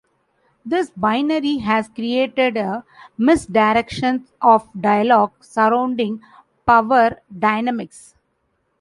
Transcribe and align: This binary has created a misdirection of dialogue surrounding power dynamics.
This 0.65 0.89
binary 0.89 1.57
has 1.59 1.87
created 1.87 2.57
a 2.57 2.83
misdirection 3.19 4.25
of 4.41 4.67
dialogue 4.81 5.33
surrounding 5.41 6.21
power 6.65 7.21
dynamics. 7.37 8.15